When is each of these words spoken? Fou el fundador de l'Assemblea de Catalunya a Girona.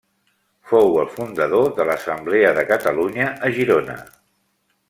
Fou 0.69 0.95
el 1.01 1.11
fundador 1.17 1.69
de 1.81 1.87
l'Assemblea 1.91 2.57
de 2.61 2.65
Catalunya 2.73 3.31
a 3.51 3.55
Girona. 3.59 4.03